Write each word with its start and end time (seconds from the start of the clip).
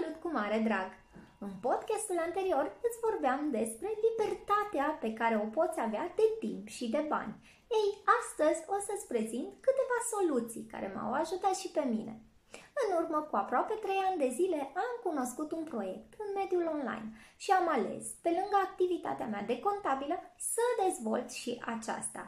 salut 0.00 0.20
cu 0.20 0.30
mare 0.40 0.58
drag! 0.68 0.90
În 1.46 1.52
podcastul 1.66 2.18
anterior 2.26 2.66
îți 2.86 3.02
vorbeam 3.06 3.42
despre 3.58 3.90
libertatea 4.06 4.86
pe 5.02 5.10
care 5.20 5.36
o 5.44 5.46
poți 5.58 5.80
avea 5.86 6.04
de 6.20 6.26
timp 6.42 6.64
și 6.76 6.84
de 6.94 7.02
bani. 7.14 7.34
Ei, 7.78 7.88
astăzi 8.18 8.60
o 8.74 8.76
să-ți 8.86 9.08
prezint 9.12 9.50
câteva 9.66 9.98
soluții 10.14 10.68
care 10.72 10.88
m-au 10.94 11.12
ajutat 11.12 11.54
și 11.62 11.68
pe 11.76 11.84
mine. 11.94 12.14
În 12.82 12.88
urmă 13.00 13.18
cu 13.30 13.36
aproape 13.36 13.74
3 13.74 13.96
ani 14.08 14.20
de 14.24 14.30
zile 14.38 14.60
am 14.84 14.92
cunoscut 15.06 15.48
un 15.52 15.64
proiect 15.72 16.10
în 16.24 16.28
mediul 16.40 16.66
online 16.76 17.08
și 17.44 17.50
am 17.50 17.66
ales, 17.76 18.04
pe 18.24 18.30
lângă 18.38 18.58
activitatea 18.62 19.30
mea 19.32 19.44
de 19.50 19.60
contabilă, 19.66 20.16
să 20.52 20.64
dezvolt 20.82 21.28
și 21.40 21.52
aceasta. 21.74 22.22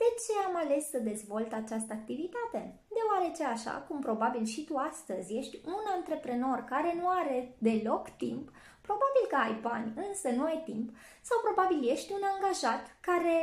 De 0.00 0.08
ce 0.22 0.32
am 0.46 0.56
ales 0.56 0.88
să 0.88 0.98
dezvolt 0.98 1.52
această 1.52 1.92
activitate? 1.92 2.80
Deoarece 2.96 3.44
așa, 3.44 3.84
cum 3.88 4.00
probabil 4.00 4.44
și 4.44 4.64
tu 4.64 4.76
astăzi 4.76 5.36
ești 5.36 5.60
un 5.66 5.84
antreprenor 5.96 6.58
care 6.58 6.94
nu 7.00 7.08
are 7.08 7.54
deloc 7.58 8.08
timp, 8.08 8.50
probabil 8.80 9.24
că 9.28 9.36
ai 9.36 9.54
bani, 9.60 9.92
însă 10.08 10.28
nu 10.28 10.44
ai 10.44 10.62
timp, 10.64 10.96
sau 11.22 11.38
probabil 11.42 11.90
ești 11.90 12.12
un 12.12 12.24
angajat 12.32 12.96
care 13.00 13.36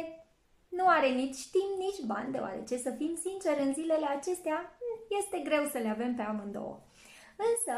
nu 0.70 0.88
are 0.88 1.10
nici 1.10 1.50
timp, 1.56 1.72
nici 1.78 2.06
bani, 2.06 2.32
deoarece, 2.32 2.78
să 2.78 2.92
fim 2.98 3.16
sinceri, 3.16 3.62
în 3.62 3.74
zilele 3.74 4.06
acestea 4.06 4.78
este 5.20 5.38
greu 5.40 5.66
să 5.66 5.78
le 5.78 5.90
avem 5.90 6.16
pe 6.16 6.22
amândouă. 6.22 6.80
Însă, 7.50 7.76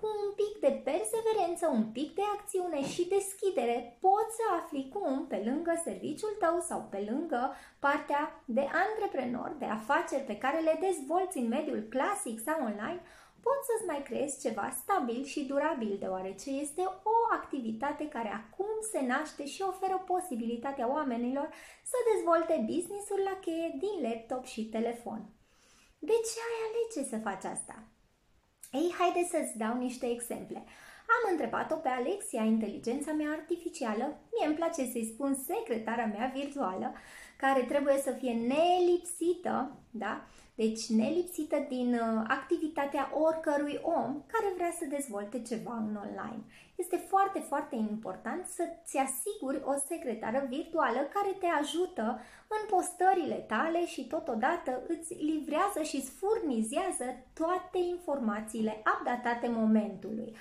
cu 0.00 0.06
un 0.24 0.30
pic 0.40 0.52
de 0.60 0.72
perseverență, 0.90 1.66
un 1.66 1.86
pic 1.96 2.14
de 2.14 2.22
acțiune 2.36 2.80
și 2.86 3.08
deschidere, 3.16 3.98
poți 4.00 4.36
să 4.38 4.44
afli 4.58 4.88
cum, 4.92 5.26
pe 5.26 5.42
lângă 5.44 5.80
serviciul 5.84 6.36
tău 6.38 6.60
sau 6.60 6.80
pe 6.90 7.06
lângă 7.10 7.54
partea 7.78 8.42
de 8.44 8.64
antreprenor, 8.84 9.56
de 9.58 9.64
afaceri 9.64 10.22
pe 10.22 10.38
care 10.38 10.58
le 10.60 10.78
dezvolți 10.80 11.38
în 11.38 11.48
mediul 11.48 11.80
clasic 11.94 12.40
sau 12.40 12.58
online, 12.60 13.00
poți 13.46 13.66
să-ți 13.68 13.88
mai 13.90 14.02
creezi 14.02 14.40
ceva 14.40 14.66
stabil 14.82 15.22
și 15.24 15.46
durabil, 15.50 15.96
deoarece 15.98 16.50
este 16.50 16.82
o 17.14 17.16
activitate 17.38 18.08
care 18.08 18.30
acum 18.40 18.72
se 18.92 19.00
naște 19.06 19.46
și 19.46 19.62
oferă 19.62 20.02
posibilitatea 20.06 20.92
oamenilor 20.96 21.48
să 21.90 21.96
dezvolte 22.12 22.64
business-uri 22.72 23.22
la 23.22 23.36
cheie 23.44 23.68
din 23.78 23.96
laptop 24.08 24.44
și 24.44 24.68
telefon. 24.76 25.20
De 25.98 26.16
ce 26.28 26.38
ai 26.46 26.56
alege 26.66 27.10
să 27.10 27.18
faci 27.28 27.44
asta? 27.54 27.76
Ei, 28.74 28.94
haide 28.98 29.28
să-ți 29.30 29.58
dau 29.58 29.76
niște 29.76 30.06
exemple. 30.10 30.62
Am 31.06 31.30
întrebat-o 31.30 31.74
pe 31.74 31.88
Alexia, 31.88 32.42
inteligența 32.42 33.12
mea 33.12 33.30
artificială, 33.30 34.04
mie 34.32 34.46
îmi 34.46 34.54
place 34.54 34.84
să-i 34.84 35.10
spun 35.14 35.34
secretara 35.34 36.04
mea 36.04 36.32
virtuală, 36.34 36.92
care 37.36 37.62
trebuie 37.62 37.96
să 37.96 38.10
fie 38.10 38.32
nelipsită, 38.32 39.76
da? 39.90 40.26
Deci 40.54 40.86
nelipsită 40.86 41.66
din 41.68 41.94
uh, 41.94 42.24
activitatea 42.28 43.10
oricărui 43.26 43.80
om 43.82 44.22
care 44.32 44.52
vrea 44.54 44.72
să 44.78 44.84
dezvolte 44.84 45.42
ceva 45.42 45.74
în 45.76 45.96
online. 45.96 46.42
Este 46.76 46.96
foarte, 46.96 47.38
foarte 47.38 47.76
important 47.76 48.46
să-ți 48.46 48.96
asiguri 48.96 49.62
o 49.64 49.74
secretară 49.86 50.46
virtuală 50.48 50.98
care 51.16 51.32
te 51.40 51.46
ajută 51.46 52.20
în 52.48 52.76
postările 52.76 53.34
tale 53.34 53.86
și 53.86 54.06
totodată 54.06 54.82
îți 54.88 55.14
livrează 55.14 55.82
și 55.82 55.96
îți 55.96 56.10
furnizează 56.10 57.06
toate 57.34 57.78
informațiile 57.78 58.82
updatate 58.94 59.48
momentului. 59.48 60.36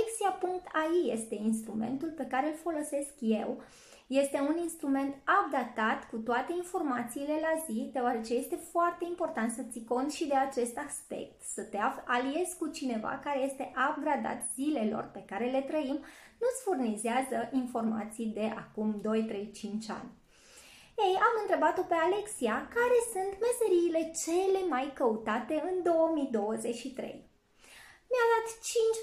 Alexia.ai 0.00 1.12
este 1.12 1.34
instrumentul 1.34 2.08
pe 2.16 2.26
care 2.26 2.46
îl 2.46 2.54
folosesc 2.54 3.14
eu 3.18 3.62
este 4.06 4.38
un 4.48 4.56
instrument 4.62 5.14
updatat 5.38 6.08
cu 6.10 6.16
toate 6.16 6.52
informațiile 6.52 7.36
la 7.40 7.62
zi, 7.66 7.90
deoarece 7.92 8.34
este 8.34 8.56
foarte 8.56 9.04
important 9.08 9.52
să 9.52 9.62
ții 9.70 9.84
cont 9.84 10.12
și 10.12 10.26
de 10.26 10.34
acest 10.34 10.76
aspect, 10.86 11.42
să 11.42 11.62
te 11.62 11.78
aliezi 12.04 12.56
cu 12.58 12.66
cineva 12.68 13.20
care 13.24 13.40
este 13.42 13.72
upgradat 13.88 14.40
zilelor 14.54 15.10
pe 15.12 15.24
care 15.26 15.50
le 15.50 15.60
trăim, 15.60 15.98
nu-ți 16.40 16.62
furnizează 16.64 17.48
informații 17.52 18.26
de 18.26 18.52
acum 18.56 18.98
2, 19.02 19.24
3, 19.24 19.50
5 19.52 19.90
ani. 19.90 20.10
Ei, 20.98 21.14
am 21.28 21.34
întrebat-o 21.40 21.82
pe 21.82 21.94
Alexia 21.94 22.68
care 22.76 22.98
sunt 23.12 23.32
meseriile 23.46 24.12
cele 24.24 24.60
mai 24.68 24.90
căutate 24.94 25.54
în 25.70 25.82
2023. 25.82 27.29
Mi-a 28.10 28.26
dat 28.32 28.46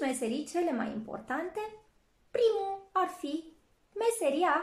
meserii 0.00 0.48
cele 0.52 0.72
mai 0.72 0.90
importante. 0.90 1.60
Primul 2.30 2.88
ar 2.92 3.08
fi 3.08 3.56
meseria 4.04 4.54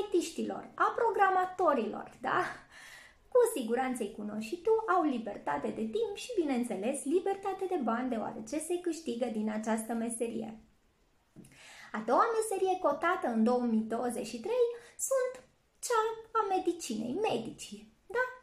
IT-știlor, 0.00 0.70
a 0.74 0.94
programatorilor, 0.96 2.10
da? 2.20 2.40
Cu 3.28 3.38
siguranță 3.58 4.02
îi 4.02 4.14
cunoști 4.16 4.48
și 4.54 4.60
tu, 4.62 4.70
au 4.94 5.02
libertate 5.02 5.68
de 5.68 5.84
timp 5.96 6.14
și, 6.14 6.40
bineînțeles, 6.40 7.04
libertate 7.04 7.64
de 7.68 7.80
bani, 7.82 8.08
deoarece 8.08 8.58
se 8.58 8.78
câștigă 8.80 9.26
din 9.26 9.50
această 9.50 9.92
meserie. 9.92 10.58
A 11.92 12.02
doua 12.06 12.24
meserie 12.32 12.78
cotată 12.78 13.26
în 13.26 13.44
2023 13.44 14.52
sunt 14.98 15.44
cea 15.78 16.30
a 16.32 16.46
medicinei, 16.48 17.18
medicii, 17.30 17.93
da? 17.93 17.93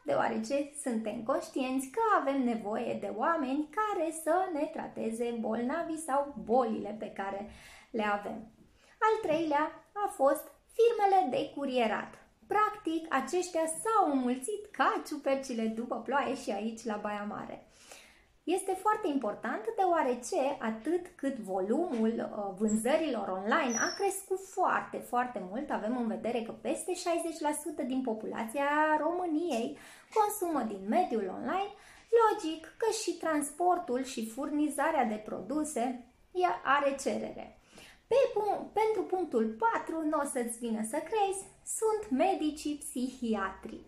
Deoarece 0.04 0.72
suntem 0.82 1.22
conștienți 1.22 1.88
că 1.88 2.00
avem 2.20 2.42
nevoie 2.42 2.98
de 3.00 3.12
oameni 3.16 3.68
care 3.70 4.14
să 4.22 4.34
ne 4.52 4.64
trateze 4.64 5.36
bolnavii 5.40 6.04
sau 6.06 6.34
bolile 6.44 6.96
pe 6.98 7.10
care 7.10 7.50
le 7.90 8.02
avem. 8.02 8.52
Al 8.98 9.14
treilea 9.22 9.90
a 9.92 10.08
fost 10.08 10.44
firmele 10.76 11.36
de 11.36 11.52
curierat. 11.56 12.14
Practic, 12.46 13.14
aceștia 13.14 13.66
s-au 13.66 14.12
înmulțit 14.12 14.66
ca 14.70 15.02
ciupercile 15.06 15.66
după 15.66 15.96
ploaie 15.96 16.34
și 16.34 16.50
aici 16.50 16.84
la 16.84 16.96
Baia 16.96 17.26
Mare. 17.28 17.66
Este 18.44 18.72
foarte 18.72 19.08
important 19.08 19.64
deoarece 19.76 20.56
atât 20.58 21.06
cât 21.16 21.36
volumul 21.36 22.14
uh, 22.18 22.54
vânzărilor 22.58 23.28
online 23.28 23.78
a 23.78 23.94
crescut 23.98 24.40
foarte, 24.40 24.96
foarte 24.96 25.42
mult, 25.50 25.70
avem 25.70 25.96
în 25.96 26.06
vedere 26.06 26.42
că 26.42 26.52
peste 26.52 26.92
60% 27.84 27.86
din 27.86 28.02
populația 28.02 28.68
României 28.98 29.78
consumă 30.14 30.62
din 30.62 30.88
mediul 30.88 31.28
online, 31.38 31.72
logic 32.22 32.74
că 32.76 32.90
și 33.02 33.12
transportul 33.16 34.04
și 34.04 34.28
furnizarea 34.28 35.04
de 35.04 35.22
produse 35.24 36.06
are 36.64 36.96
cerere. 37.02 37.58
Pe, 38.06 38.16
pentru 38.72 39.02
punctul 39.02 39.56
4, 39.58 40.02
nu 40.08 40.18
o 40.18 40.24
să-ți 40.24 40.58
vină 40.58 40.82
să 40.90 40.96
crezi, 40.96 41.42
sunt 41.78 42.10
medicii 42.10 42.74
psihiatri. 42.74 43.80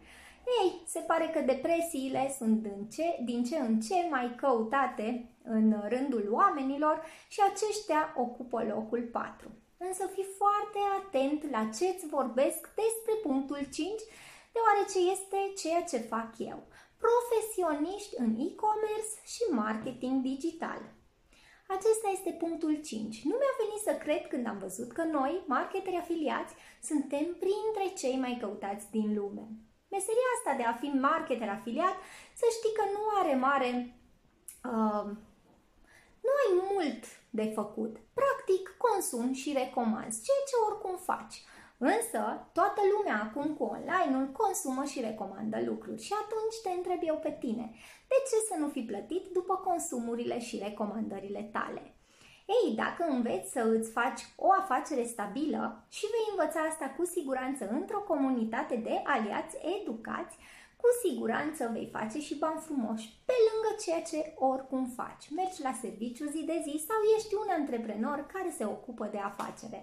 Ei, 0.63 0.83
se 0.87 1.01
pare 1.01 1.29
că 1.29 1.41
depresiile 1.41 2.35
sunt 2.39 2.63
din 2.63 2.89
ce, 2.89 3.19
din 3.25 3.45
ce 3.45 3.57
în 3.59 3.81
ce 3.81 4.07
mai 4.11 4.35
căutate 4.37 5.37
în 5.43 5.83
rândul 5.89 6.29
oamenilor 6.31 7.05
și 7.29 7.41
aceștia 7.51 8.15
ocupă 8.17 8.63
locul 8.63 9.03
4. 9.13 9.51
Însă 9.77 10.07
fi 10.07 10.25
foarte 10.41 10.81
atent 10.99 11.51
la 11.51 11.63
ce 11.77 11.87
îți 11.87 12.07
vorbesc 12.07 12.61
despre 12.83 13.15
punctul 13.23 13.63
5, 13.73 13.89
deoarece 14.55 14.99
este 15.15 15.39
ceea 15.63 15.83
ce 15.83 15.99
fac 15.99 16.31
eu. 16.39 16.63
Profesioniști 17.05 18.15
în 18.17 18.31
e-commerce 18.47 19.13
și 19.33 19.43
marketing 19.51 20.23
digital. 20.23 20.81
Acesta 21.69 22.09
este 22.13 22.31
punctul 22.31 22.75
5. 22.83 23.23
Nu 23.23 23.37
mi-a 23.41 23.55
venit 23.63 23.83
să 23.89 23.95
cred 24.05 24.27
când 24.27 24.47
am 24.47 24.59
văzut 24.59 24.93
că 24.93 25.03
noi, 25.05 25.43
marketeri 25.47 25.97
afiliați, 25.97 26.55
suntem 26.83 27.25
printre 27.45 27.85
cei 27.97 28.17
mai 28.17 28.39
căutați 28.41 28.91
din 28.91 29.15
lume. 29.15 29.47
Meseria 29.95 30.31
asta 30.37 30.53
de 30.61 30.65
a 30.69 30.75
fi 30.83 30.89
marketer 31.09 31.49
afiliat, 31.49 31.97
să 32.41 32.47
știi 32.57 32.77
că 32.79 32.85
nu 32.97 33.03
are 33.21 33.35
mare... 33.49 33.71
Uh, 34.71 35.07
nu 36.27 36.33
ai 36.43 36.51
mult 36.73 37.03
de 37.31 37.47
făcut. 37.59 37.93
Practic, 38.21 38.65
consum 38.87 39.33
și 39.33 39.59
recomanzi, 39.63 40.23
ceea 40.27 40.43
ce 40.49 40.57
oricum 40.69 40.97
faci. 41.11 41.37
Însă, 41.79 42.21
toată 42.53 42.81
lumea 42.93 43.17
acum 43.27 43.47
cu 43.55 43.65
online-ul 43.65 44.27
consumă 44.41 44.85
și 44.85 45.07
recomandă 45.09 45.59
lucruri 45.71 46.03
și 46.03 46.13
atunci 46.23 46.57
te 46.63 46.71
întreb 46.71 47.01
eu 47.11 47.17
pe 47.27 47.37
tine, 47.41 47.67
de 48.11 48.19
ce 48.29 48.37
să 48.49 48.55
nu 48.59 48.69
fi 48.69 48.83
plătit 48.91 49.25
după 49.33 49.55
consumurile 49.69 50.39
și 50.41 50.63
recomandările 50.67 51.43
tale? 51.53 51.95
Ei, 52.47 52.75
dacă 52.75 53.05
înveți 53.09 53.53
să 53.53 53.61
îți 53.61 53.91
faci 53.91 54.21
o 54.37 54.49
afacere 54.53 55.05
stabilă 55.05 55.85
și 55.89 56.07
vei 56.13 56.27
învăța 56.31 56.61
asta 56.61 56.95
cu 56.97 57.05
siguranță 57.05 57.69
într-o 57.69 57.99
comunitate 57.99 58.77
de 58.77 59.03
aliați 59.05 59.57
educați, 59.81 60.37
cu 60.81 60.89
siguranță 61.05 61.71
vei 61.73 61.89
face 61.93 62.19
și 62.21 62.35
bani 62.35 62.65
frumoși, 62.67 63.07
pe 63.25 63.37
lângă 63.47 63.71
ceea 63.83 64.03
ce 64.11 64.35
oricum 64.51 64.85
faci. 64.97 65.25
Mergi 65.41 65.63
la 65.63 65.73
serviciu 65.81 66.25
zi 66.35 66.41
de 66.51 66.59
zi 66.67 66.75
sau 66.89 67.01
ești 67.17 67.35
un 67.43 67.49
antreprenor 67.59 68.19
care 68.33 68.51
se 68.59 68.65
ocupă 68.65 69.05
de 69.15 69.19
afacere. 69.19 69.81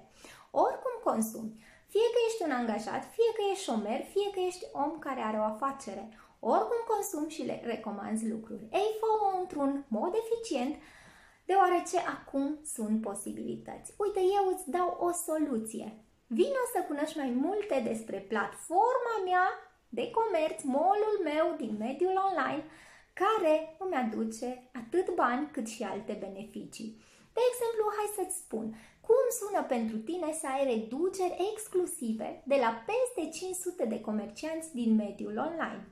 Oricum 0.52 0.96
consumi, 1.04 1.54
fie 1.94 2.08
că 2.14 2.20
ești 2.28 2.44
un 2.48 2.54
angajat, 2.60 3.04
fie 3.16 3.32
că 3.38 3.44
ești 3.52 3.64
șomer, 3.64 4.02
fie 4.14 4.30
că 4.34 4.40
ești 4.50 4.66
om 4.84 5.00
care 5.00 5.22
are 5.22 5.38
o 5.40 5.50
afacere. 5.54 6.04
Oricum 6.40 6.82
consum 6.92 7.26
și 7.36 7.46
le 7.50 7.62
recomanzi 7.64 8.30
lucruri. 8.34 8.68
Ei, 8.82 8.90
fă 9.00 9.10
într-un 9.40 9.86
mod 9.88 10.14
eficient, 10.24 10.76
deoarece 11.52 11.98
acum 12.18 12.48
sunt 12.76 13.02
posibilități. 13.02 13.94
Uite, 14.04 14.22
eu 14.38 14.44
îți 14.54 14.70
dau 14.78 14.90
o 15.08 15.12
soluție. 15.28 15.88
Vino 16.28 16.64
să 16.74 16.80
cunoști 16.88 17.18
mai 17.18 17.32
multe 17.46 17.76
despre 17.90 18.18
platforma 18.32 19.16
mea 19.30 19.48
de 19.90 20.06
comerț, 20.18 20.60
molul 20.64 21.16
meu 21.32 21.46
din 21.62 21.74
mediul 21.86 22.16
online, 22.28 22.64
care 23.22 23.56
îmi 23.84 24.00
aduce 24.04 24.50
atât 24.82 25.08
bani 25.22 25.50
cât 25.52 25.68
și 25.68 25.84
alte 25.84 26.14
beneficii. 26.26 26.92
De 27.38 27.44
exemplu, 27.50 27.84
hai 27.98 28.10
să-ți 28.18 28.42
spun, 28.44 28.66
cum 29.08 29.24
sună 29.40 29.62
pentru 29.74 29.98
tine 29.98 30.30
să 30.42 30.48
ai 30.48 30.64
reduceri 30.72 31.38
exclusive 31.52 32.28
de 32.46 32.58
la 32.64 32.72
peste 32.90 33.38
500 33.38 33.86
de 33.86 34.00
comercianți 34.02 34.74
din 34.80 34.96
mediul 34.96 35.38
online? 35.48 35.84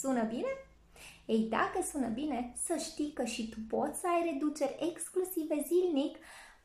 Sună 0.00 0.22
bine? 0.34 0.52
Ei, 1.26 1.38
dacă 1.38 1.78
sună 1.90 2.06
bine, 2.06 2.52
să 2.66 2.76
știi 2.76 3.12
că 3.12 3.24
și 3.24 3.48
tu 3.48 3.56
poți 3.68 4.00
să 4.00 4.06
ai 4.06 4.30
reduceri 4.32 4.76
exclusive 4.90 5.64
zilnic 5.66 6.18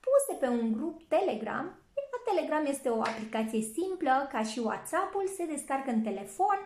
puse 0.06 0.40
pe 0.40 0.48
un 0.48 0.74
grup 0.74 1.02
Telegram. 1.08 1.80
Telegram 2.26 2.66
este 2.66 2.90
o 2.90 3.02
aplicație 3.02 3.62
simplă, 3.62 4.28
ca 4.32 4.44
și 4.44 4.60
WhatsApp-ul, 4.60 5.28
se 5.38 5.46
descarcă 5.46 5.90
în 5.92 6.02
telefon, 6.02 6.60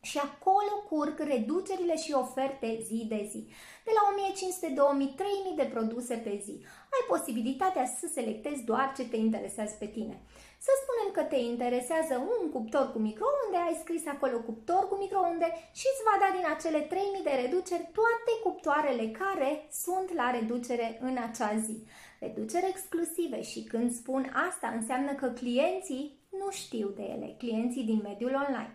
și 0.00 0.18
acolo 0.18 0.74
curg 0.88 1.18
reducerile 1.18 1.96
și 1.96 2.12
oferte 2.12 2.78
zi 2.82 3.06
de 3.08 3.28
zi. 3.30 3.40
De 3.84 3.90
la 3.94 4.02
1500, 4.10 4.72
2000, 4.74 5.14
3000 5.16 5.56
de 5.56 5.70
produse 5.74 6.14
pe 6.14 6.40
zi. 6.44 6.56
Ai 6.94 7.04
posibilitatea 7.08 7.86
să 7.86 8.06
selectezi 8.12 8.64
doar 8.64 8.92
ce 8.96 9.08
te 9.08 9.16
interesează 9.16 9.74
pe 9.78 9.86
tine. 9.86 10.20
Să 10.66 10.72
spunem 10.82 11.08
că 11.16 11.22
te 11.32 11.40
interesează 11.52 12.14
un 12.34 12.50
cuptor 12.50 12.86
cu 12.92 12.98
microunde, 12.98 13.58
ai 13.66 13.80
scris 13.82 14.06
acolo 14.06 14.38
cuptor 14.38 14.88
cu 14.88 14.96
microunde 15.04 15.48
și 15.78 15.86
îți 15.90 16.06
va 16.08 16.16
da 16.22 16.28
din 16.36 16.46
acele 16.54 16.80
3000 16.80 17.22
de 17.28 17.34
reduceri 17.42 17.90
toate 17.98 18.32
cuptoarele 18.44 19.06
care 19.22 19.50
sunt 19.84 20.08
la 20.20 20.30
reducere 20.30 20.98
în 21.00 21.16
acea 21.26 21.52
zi. 21.66 21.76
Reduceri 22.20 22.68
exclusive 22.68 23.42
și 23.42 23.60
când 23.62 23.92
spun 23.92 24.22
asta 24.48 24.68
înseamnă 24.68 25.12
că 25.14 25.26
clienții 25.26 26.18
nu 26.40 26.50
știu 26.50 26.88
de 26.88 27.02
ele, 27.02 27.34
clienții 27.38 27.84
din 27.84 28.00
mediul 28.02 28.34
online. 28.34 28.74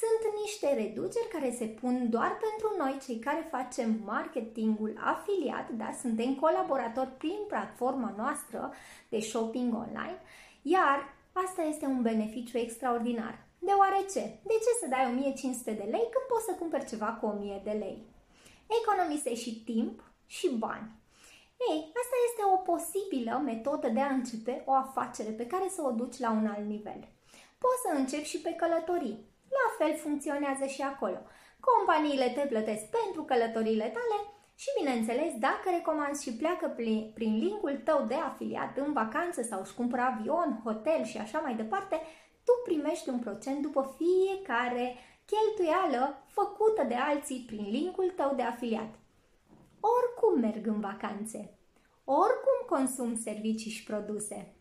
Sunt 0.00 0.22
niște 0.42 0.74
reduceri 0.74 1.32
care 1.32 1.50
se 1.58 1.64
pun 1.64 2.10
doar 2.10 2.32
pentru 2.44 2.68
noi, 2.78 2.98
cei 3.04 3.18
care 3.18 3.48
facem 3.50 4.00
marketingul 4.04 4.92
afiliat, 5.14 5.70
da? 5.70 5.90
suntem 6.00 6.34
colaboratori 6.34 7.16
prin 7.18 7.40
platforma 7.48 8.14
noastră 8.16 8.72
de 9.08 9.20
shopping 9.20 9.74
online, 9.74 10.18
iar 10.62 11.14
Asta 11.42 11.62
este 11.62 11.86
un 11.86 12.02
beneficiu 12.02 12.58
extraordinar. 12.58 13.46
Deoarece, 13.58 14.20
de 14.50 14.56
ce 14.64 14.70
să 14.80 14.86
dai 14.88 15.06
1500 15.06 15.70
de 15.70 15.82
lei 15.82 16.06
când 16.12 16.26
poți 16.28 16.44
să 16.44 16.52
cumperi 16.58 16.90
ceva 16.92 17.06
cu 17.06 17.26
1000 17.26 17.60
de 17.64 17.70
lei? 17.70 17.98
Economisești 18.80 19.44
și 19.48 19.62
timp 19.64 20.02
și 20.26 20.48
bani. 20.64 20.90
Ei, 21.70 21.80
asta 22.00 22.16
este 22.28 22.42
o 22.54 22.56
posibilă 22.72 23.42
metodă 23.44 23.88
de 23.88 24.00
a 24.00 24.12
începe 24.12 24.62
o 24.66 24.72
afacere 24.72 25.30
pe 25.30 25.46
care 25.46 25.68
să 25.68 25.82
o 25.82 25.90
duci 25.90 26.18
la 26.18 26.30
un 26.30 26.46
alt 26.46 26.66
nivel. 26.66 27.00
Poți 27.62 27.82
să 27.84 27.90
începi 27.94 28.32
și 28.32 28.40
pe 28.40 28.52
călătorii. 28.60 29.24
La 29.58 29.66
fel 29.78 29.96
funcționează 29.96 30.66
și 30.66 30.82
acolo. 30.82 31.18
Companiile 31.60 32.28
te 32.36 32.44
plătesc 32.46 32.84
pentru 32.98 33.22
călătoriile 33.22 33.88
tale 33.96 34.18
și, 34.54 34.68
bineînțeles, 34.78 35.32
dacă 35.38 35.70
recomanzi 35.70 36.22
și 36.22 36.36
pleacă 36.36 36.72
prin, 36.76 37.10
prin 37.14 37.36
linkul 37.38 37.80
tău 37.84 38.04
de 38.08 38.14
afiliat 38.14 38.76
în 38.76 38.92
vacanță 38.92 39.42
sau 39.42 39.60
își 39.60 39.74
cumpără 39.74 40.02
avion, 40.02 40.60
hotel 40.64 41.04
și 41.04 41.18
așa 41.18 41.38
mai 41.38 41.54
departe, 41.54 42.00
tu 42.44 42.52
primești 42.64 43.08
un 43.08 43.18
procent 43.18 43.62
după 43.62 43.96
fiecare 43.96 44.96
cheltuială 45.24 46.22
făcută 46.26 46.84
de 46.88 46.94
alții 46.94 47.44
prin 47.46 47.70
linkul 47.70 48.12
tău 48.16 48.32
de 48.34 48.42
afiliat. 48.42 48.94
Oricum 49.80 50.40
merg 50.40 50.66
în 50.66 50.80
vacanțe, 50.80 51.58
oricum 52.04 52.58
consum 52.68 53.16
servicii 53.16 53.70
și 53.70 53.84
produse. 53.84 54.56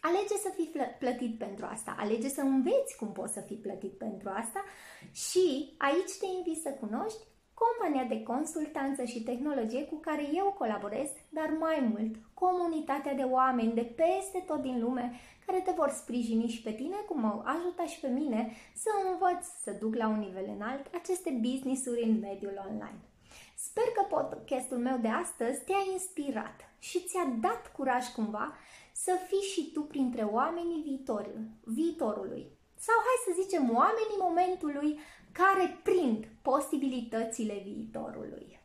Alege 0.00 0.34
să 0.34 0.52
fii 0.54 0.72
plătit 0.98 1.38
pentru 1.38 1.66
asta, 1.66 1.94
alege 1.98 2.28
să 2.28 2.40
înveți 2.40 2.96
cum 2.96 3.12
poți 3.12 3.32
să 3.32 3.40
fii 3.40 3.56
plătit 3.56 3.98
pentru 3.98 4.28
asta 4.28 4.64
și 5.12 5.74
aici 5.78 6.16
te 6.18 6.26
invit 6.38 6.62
să 6.62 6.70
cunoști 6.70 7.22
compania 7.62 8.04
de 8.04 8.22
consultanță 8.22 9.04
și 9.04 9.22
tehnologie 9.22 9.84
cu 9.84 9.94
care 9.94 10.24
eu 10.34 10.54
colaborez, 10.58 11.08
dar 11.28 11.56
mai 11.58 11.92
mult, 11.92 12.14
comunitatea 12.34 13.14
de 13.14 13.22
oameni 13.22 13.72
de 13.72 13.92
peste 14.02 14.38
tot 14.46 14.60
din 14.62 14.80
lume 14.80 15.20
care 15.46 15.60
te 15.60 15.72
vor 15.76 15.90
sprijini 15.90 16.48
și 16.48 16.62
pe 16.62 16.72
tine, 16.72 16.96
cum 17.08 17.20
m-au 17.20 17.42
ajutat 17.44 17.88
și 17.88 18.00
pe 18.00 18.08
mine 18.08 18.52
să 18.74 18.88
învăț 19.10 19.46
să 19.62 19.70
duc 19.80 19.94
la 19.94 20.08
un 20.08 20.18
nivel 20.18 20.46
înalt 20.56 20.94
aceste 20.94 21.30
business-uri 21.40 22.02
în 22.02 22.18
mediul 22.18 22.62
online. 22.68 23.00
Sper 23.56 23.84
că 23.94 24.02
podcastul 24.14 24.78
meu 24.78 24.98
de 24.98 25.08
astăzi 25.08 25.64
te-a 25.64 25.84
inspirat 25.92 26.56
și 26.78 27.00
ți-a 27.00 27.36
dat 27.40 27.72
curaj 27.76 28.06
cumva 28.06 28.56
să 28.92 29.12
fii 29.28 29.46
și 29.52 29.70
tu 29.72 29.80
printre 29.80 30.22
oamenii 30.22 30.82
viitorului, 30.82 31.46
viitorului. 31.64 32.46
Sau 32.86 32.94
hai 33.06 33.18
să 33.26 33.40
zicem 33.42 33.64
oamenii 33.74 34.24
momentului 34.26 35.00
care 35.32 35.80
prind 35.82 36.28
posibilitățile 36.42 37.54
viitorului. 37.64 38.60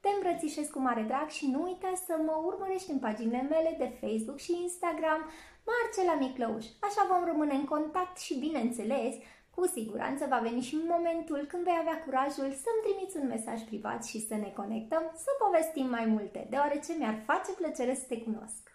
Te 0.00 0.08
îmbrățișez 0.08 0.68
cu 0.68 0.78
mare 0.78 1.02
drag 1.02 1.28
și 1.28 1.46
nu 1.46 1.62
uita 1.62 1.92
să 2.06 2.14
mă 2.26 2.42
urmărești 2.44 2.90
în 2.90 2.98
paginile 2.98 3.42
mele 3.42 3.74
de 3.78 3.96
Facebook 4.00 4.38
și 4.38 4.58
Instagram 4.62 5.30
Marcela 5.70 6.14
Miclăuș. 6.14 6.66
Așa 6.80 7.06
vom 7.10 7.24
rămâne 7.24 7.54
în 7.54 7.64
contact 7.64 8.18
și, 8.18 8.38
bineînțeles, 8.38 9.14
cu 9.54 9.66
siguranță 9.66 10.26
va 10.28 10.38
veni 10.38 10.60
și 10.60 10.84
momentul 10.88 11.46
când 11.48 11.62
vei 11.62 11.78
avea 11.80 12.02
curajul 12.04 12.50
să-mi 12.62 12.82
trimiți 12.84 13.16
un 13.16 13.26
mesaj 13.26 13.60
privat 13.62 14.04
și 14.04 14.26
să 14.26 14.34
ne 14.34 14.52
conectăm, 14.56 15.12
să 15.14 15.30
povestim 15.38 15.88
mai 15.88 16.04
multe, 16.06 16.46
deoarece 16.50 16.92
mi-ar 16.98 17.22
face 17.26 17.52
plăcere 17.52 17.94
să 17.94 18.04
te 18.08 18.20
cunosc. 18.20 18.69